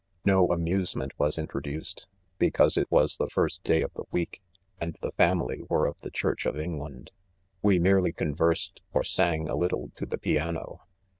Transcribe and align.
6 0.21 0.25
No 0.25 0.47
amusement 0.47 1.11
was 1.19 1.37
introduced, 1.37 2.07
because 2.39 2.75
it 2.75 2.89
was 2.89 3.17
the 3.17 3.29
first 3.29 3.63
day 3.63 3.83
of 3.83 3.93
the 3.93 4.05
week, 4.09 4.41
and 4.79 4.95
the 4.99 5.11
family 5.11 5.61
were 5.69 5.85
of 5.85 6.01
the 6.01 6.09
church 6.09 6.47
of 6.47 6.57
England. 6.57 7.11
We 7.61 7.77
merely 7.77 8.11
conversed 8.11 8.81
or 8.93 9.03
sang 9.03 9.47
a 9.47 9.55
little 9.55 9.91
to 9.97 10.07
the 10.07 10.17
piano. 10.17 10.81